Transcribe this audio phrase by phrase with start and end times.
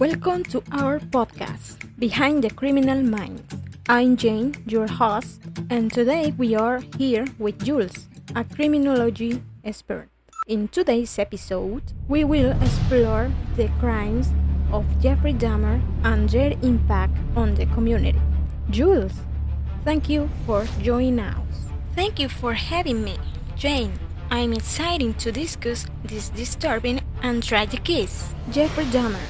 [0.00, 3.44] Welcome to our podcast, Behind the Criminal Mind.
[3.86, 10.08] I'm Jane, your host, and today we are here with Jules, a criminology expert.
[10.48, 14.32] In today's episode, we will explore the crimes
[14.72, 18.22] of Jeffrey Dahmer and their impact on the community.
[18.70, 19.12] Jules,
[19.84, 21.68] thank you for joining us.
[21.94, 23.18] Thank you for having me,
[23.54, 23.92] Jane.
[24.30, 28.32] I'm excited to discuss this disturbing and tragic case.
[28.50, 29.28] Jeffrey Dahmer,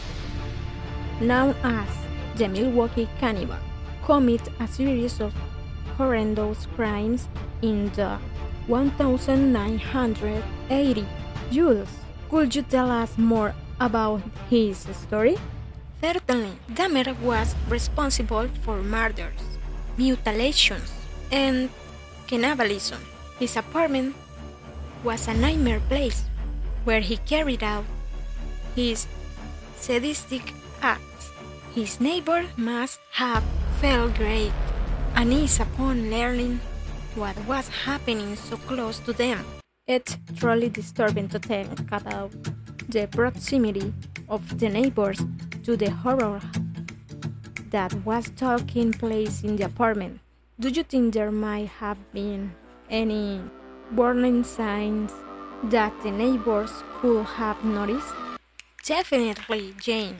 [1.21, 1.89] known as
[2.37, 3.59] the Milwaukee Cannibal,
[4.05, 5.33] committed a series of
[5.97, 7.29] horrendous crimes
[7.63, 8.19] in the
[8.67, 11.07] 1980.
[11.51, 11.89] Jules,
[12.31, 15.37] could you tell us more about his story?
[16.01, 19.59] Certainly, Dahmer was responsible for murders,
[19.99, 20.93] mutilations,
[21.31, 21.69] and
[22.27, 22.99] cannibalism.
[23.39, 24.17] His apartment
[25.05, 26.25] was a nightmare place
[26.85, 27.85] where he carried out
[28.75, 29.07] his
[29.77, 31.10] sadistic acts.
[31.75, 33.45] His neighbor must have
[33.81, 34.51] felt great
[35.15, 36.59] unease upon learning
[37.15, 39.45] what was happening so close to them.
[39.87, 42.33] It's truly disturbing to think about
[42.89, 43.95] the proximity
[44.29, 45.23] of the neighbors
[45.63, 46.41] to the horror
[47.71, 50.19] that was taking place in the apartment.
[50.59, 52.53] Do you think there might have been
[52.91, 53.41] any
[53.95, 55.13] warning signs
[55.71, 58.13] that the neighbors could have noticed?
[58.85, 60.17] Definitely, Jane.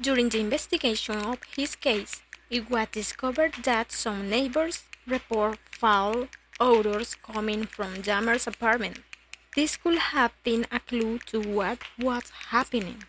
[0.00, 6.26] During the investigation of his case, it was discovered that some neighbors report foul
[6.58, 8.98] odors coming from Dahmer's apartment.
[9.54, 13.04] This could have been a clue to what was happening,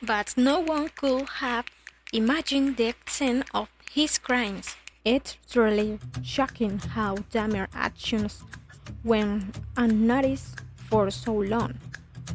[0.00, 1.66] but no one could have
[2.10, 4.76] imagined the extent of his crimes.
[5.04, 8.42] It's truly shocking how Dahmer's actions
[9.04, 11.74] went unnoticed for so long.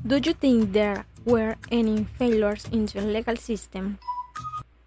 [0.06, 3.98] Do you think there were any failures in the legal system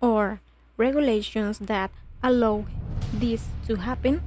[0.00, 0.40] or
[0.76, 1.90] regulations that
[2.22, 2.64] allow
[3.12, 4.22] this to happen?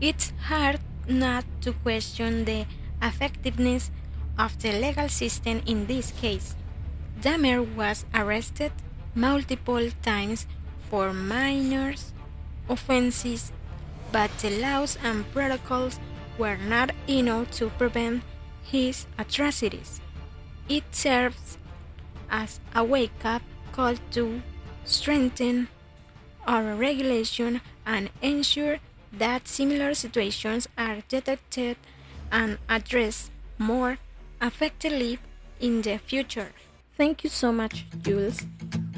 [0.00, 2.66] It's hard not to question the
[3.00, 3.90] effectiveness
[4.38, 6.56] of the legal system in this case.
[7.20, 8.72] Dahmer was arrested
[9.14, 10.46] multiple times
[10.90, 12.12] for minors
[12.68, 13.52] offenses,
[14.10, 15.98] but the laws and protocols
[16.38, 18.22] were not enough to prevent
[18.62, 20.01] his atrocities.
[20.68, 21.58] It serves
[22.30, 23.42] as a wake up
[23.72, 24.42] call to
[24.84, 25.68] strengthen
[26.46, 28.78] our regulation and ensure
[29.12, 31.76] that similar situations are detected
[32.30, 33.98] and addressed more
[34.40, 35.18] effectively
[35.60, 36.52] in the future.
[36.96, 38.40] Thank you so much, Jules,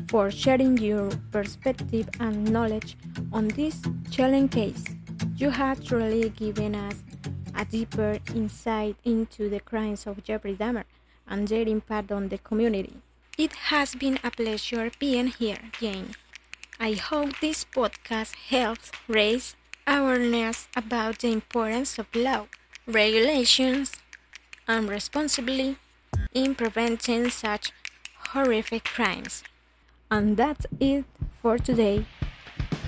[0.08, 2.96] for sharing your perspective and knowledge
[3.32, 4.84] on this challenging case.
[5.36, 7.02] You have truly given us
[7.56, 10.84] a deeper insight into the crimes of Jeffrey Dahmer
[11.28, 12.96] and their impact on the community.
[13.38, 16.14] It has been a pleasure being here, Jane.
[16.78, 22.46] I hope this podcast helps raise awareness about the importance of law,
[22.86, 23.96] regulations,
[24.68, 25.76] and responsibility
[26.32, 27.72] in preventing such
[28.32, 29.42] horrific crimes.
[30.10, 31.04] And that's it
[31.42, 32.06] for today.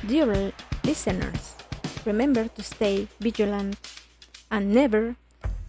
[0.07, 0.53] Dear
[0.85, 1.57] listeners,
[2.05, 3.77] remember to stay vigilant
[4.51, 5.17] and never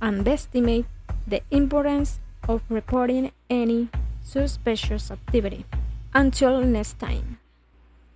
[0.02, 0.86] underestimate
[1.26, 3.90] the importance of reporting any
[4.24, 5.66] suspicious activity.
[6.14, 7.38] Until next time.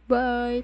[0.07, 0.63] Bye.